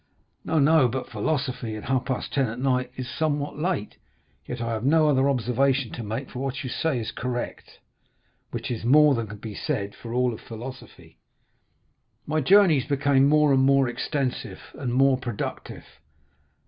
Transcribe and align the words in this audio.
"No, 0.43 0.57
no; 0.57 0.87
but 0.87 1.11
philosophy 1.11 1.75
at 1.75 1.83
half 1.83 2.05
past 2.05 2.33
ten 2.33 2.47
at 2.47 2.57
night 2.57 2.91
is 2.95 3.07
somewhat 3.07 3.59
late; 3.59 3.97
yet 4.47 4.59
I 4.59 4.69
have 4.71 4.83
no 4.83 5.07
other 5.07 5.29
observation 5.29 5.91
to 5.91 6.01
make, 6.01 6.31
for 6.31 6.39
what 6.39 6.63
you 6.63 6.71
say 6.71 6.97
is 6.97 7.11
correct, 7.11 7.77
which 8.49 8.71
is 8.71 8.83
more 8.83 9.13
than 9.13 9.27
can 9.27 9.37
be 9.37 9.53
said 9.53 9.93
for 9.93 10.11
all 10.11 10.35
philosophy." 10.37 11.19
"My 12.25 12.41
journeys 12.41 12.87
became 12.87 13.29
more 13.29 13.53
and 13.53 13.61
more 13.61 13.87
extensive 13.87 14.59
and 14.73 14.91
more 14.91 15.19
productive. 15.19 15.85